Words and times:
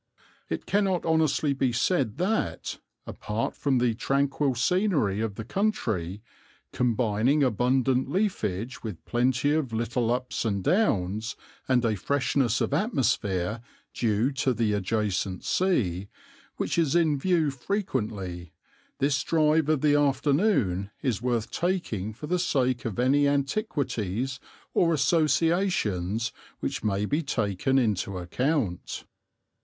It 0.49 0.65
cannot 0.65 1.05
honestly 1.05 1.53
be 1.53 1.71
said 1.71 2.17
that, 2.17 2.79
apart 3.05 3.55
from 3.55 3.77
the 3.77 3.93
tranquil 3.93 4.55
scenery 4.55 5.21
of 5.21 5.35
the 5.35 5.43
country, 5.45 6.23
combining 6.73 7.43
abundant 7.43 8.09
leafage 8.09 8.81
with 8.81 9.05
plenty 9.05 9.51
of 9.53 9.71
little 9.73 10.09
ups 10.11 10.43
and 10.43 10.63
downs 10.63 11.35
and 11.67 11.85
a 11.85 11.95
freshness 11.95 12.61
of 12.61 12.73
atmosphere 12.73 13.61
due 13.93 14.31
to 14.31 14.55
the 14.55 14.73
adjacent 14.73 15.43
sea, 15.43 16.07
which 16.57 16.79
is 16.79 16.95
in 16.95 17.19
view 17.19 17.51
frequently, 17.51 18.53
this 18.97 19.21
drive 19.21 19.69
of 19.69 19.81
the 19.81 19.93
afternoon 19.93 20.89
is 21.03 21.21
worth 21.21 21.51
taking 21.51 22.11
for 22.11 22.25
the 22.25 22.39
sake 22.39 22.85
of 22.85 22.97
any 22.97 23.27
antiquities 23.27 24.39
or 24.73 24.95
associations 24.95 26.31
which 26.59 26.83
may 26.83 27.05
be 27.05 27.21
taken 27.21 27.77
into 27.77 28.17
account. 28.17 29.05